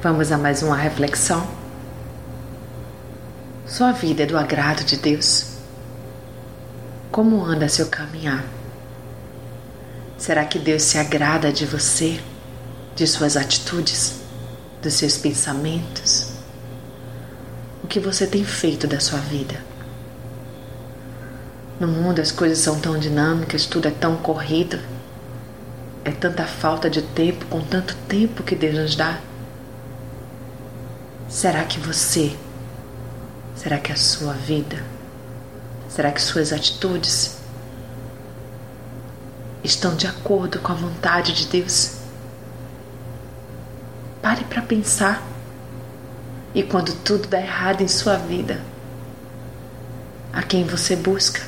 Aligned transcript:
Vamos 0.00 0.30
a 0.30 0.38
mais 0.38 0.62
uma 0.62 0.76
reflexão. 0.76 1.44
Sua 3.66 3.90
vida 3.90 4.22
é 4.22 4.26
do 4.26 4.38
agrado 4.38 4.84
de 4.84 4.96
Deus? 4.96 5.56
Como 7.10 7.44
anda 7.44 7.68
seu 7.68 7.88
caminhar? 7.88 8.44
Será 10.16 10.44
que 10.44 10.56
Deus 10.56 10.84
se 10.84 10.98
agrada 10.98 11.52
de 11.52 11.66
você, 11.66 12.20
de 12.94 13.08
suas 13.08 13.36
atitudes, 13.36 14.20
dos 14.80 14.94
seus 14.94 15.18
pensamentos? 15.18 16.28
O 17.82 17.88
que 17.88 17.98
você 17.98 18.24
tem 18.24 18.44
feito 18.44 18.86
da 18.86 19.00
sua 19.00 19.18
vida? 19.18 19.56
No 21.80 21.88
mundo 21.88 22.20
as 22.20 22.30
coisas 22.30 22.58
são 22.58 22.78
tão 22.78 22.96
dinâmicas, 22.96 23.66
tudo 23.66 23.88
é 23.88 23.92
tão 23.92 24.16
corrido, 24.16 24.78
é 26.04 26.12
tanta 26.12 26.46
falta 26.46 26.88
de 26.88 27.02
tempo 27.02 27.46
com 27.46 27.60
tanto 27.60 27.96
tempo 28.06 28.44
que 28.44 28.54
Deus 28.54 28.76
nos 28.76 28.94
dá. 28.94 29.18
Será 31.28 31.62
que 31.64 31.78
você, 31.78 32.34
será 33.54 33.78
que 33.78 33.92
a 33.92 33.96
sua 33.96 34.32
vida, 34.32 34.82
será 35.86 36.10
que 36.10 36.22
suas 36.22 36.54
atitudes 36.54 37.36
estão 39.62 39.94
de 39.94 40.06
acordo 40.06 40.58
com 40.58 40.72
a 40.72 40.74
vontade 40.74 41.34
de 41.34 41.46
Deus? 41.46 41.96
Pare 44.22 44.42
para 44.44 44.62
pensar. 44.62 45.22
E 46.54 46.62
quando 46.62 46.94
tudo 47.04 47.28
dá 47.28 47.38
errado 47.38 47.82
em 47.82 47.88
sua 47.88 48.16
vida, 48.16 48.62
a 50.32 50.42
quem 50.42 50.64
você 50.64 50.96
busca? 50.96 51.42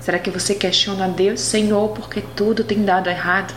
Será 0.00 0.20
que 0.20 0.30
você 0.30 0.54
questiona 0.54 1.06
a 1.06 1.08
Deus, 1.08 1.40
Senhor, 1.40 1.88
porque 1.90 2.20
tudo 2.20 2.62
tem 2.62 2.84
dado 2.84 3.10
errado? 3.10 3.52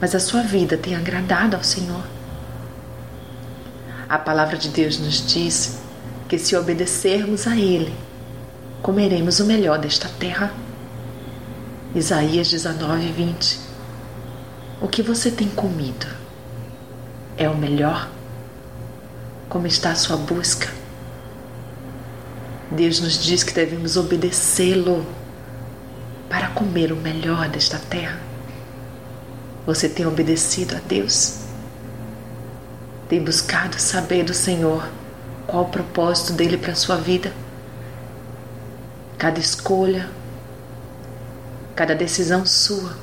Mas 0.00 0.14
a 0.14 0.20
sua 0.20 0.42
vida 0.42 0.78
tem 0.78 0.94
agradado 0.94 1.56
ao 1.56 1.64
Senhor? 1.64 2.19
A 4.10 4.18
palavra 4.18 4.56
de 4.56 4.70
Deus 4.70 4.98
nos 4.98 5.24
diz 5.24 5.78
que 6.28 6.36
se 6.36 6.56
obedecermos 6.56 7.46
a 7.46 7.56
Ele, 7.56 7.94
comeremos 8.82 9.38
o 9.38 9.44
melhor 9.44 9.78
desta 9.78 10.08
terra. 10.08 10.52
Isaías 11.94 12.50
19, 12.50 13.12
20. 13.12 13.60
O 14.80 14.88
que 14.88 15.00
você 15.00 15.30
tem 15.30 15.48
comido 15.48 16.08
é 17.36 17.48
o 17.48 17.56
melhor? 17.56 18.10
Como 19.48 19.68
está 19.68 19.92
a 19.92 19.94
sua 19.94 20.16
busca? 20.16 20.68
Deus 22.68 22.98
nos 22.98 23.22
diz 23.22 23.44
que 23.44 23.54
devemos 23.54 23.96
obedecê-lo 23.96 25.06
para 26.28 26.48
comer 26.48 26.90
o 26.90 26.96
melhor 26.96 27.48
desta 27.48 27.78
terra. 27.78 28.18
Você 29.64 29.88
tem 29.88 30.04
obedecido 30.04 30.74
a 30.74 30.80
Deus? 30.80 31.49
Tem 33.10 33.20
buscado 33.20 33.76
saber 33.76 34.22
do 34.22 34.32
Senhor 34.32 34.88
qual 35.44 35.64
o 35.64 35.68
propósito 35.68 36.32
dele 36.32 36.56
para 36.56 36.70
a 36.70 36.76
sua 36.76 36.94
vida. 36.94 37.32
Cada 39.18 39.40
escolha, 39.40 40.08
cada 41.74 41.92
decisão 41.92 42.46
sua 42.46 42.96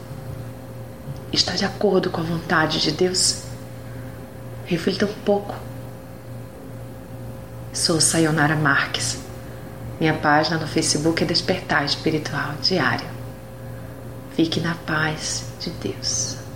está 1.33 1.55
de 1.55 1.65
acordo 1.65 2.09
com 2.09 2.21
a 2.21 2.23
vontade 2.23 2.79
de 2.79 2.89
Deus? 2.89 3.43
Reflita 4.65 5.05
um 5.05 5.13
pouco. 5.25 5.53
Sou 7.73 7.99
Sayonara 7.99 8.55
Marques. 8.55 9.17
Minha 9.99 10.13
página 10.13 10.57
no 10.57 10.67
Facebook 10.67 11.21
é 11.21 11.25
Despertar 11.25 11.83
Espiritual 11.83 12.53
Diário. 12.61 13.09
Fique 14.37 14.61
na 14.61 14.73
paz 14.73 15.43
de 15.59 15.69
Deus. 15.71 16.46